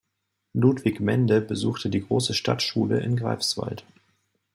[0.53, 3.85] Ludwig Mende besuchte die große Stadtschule in Greifswald.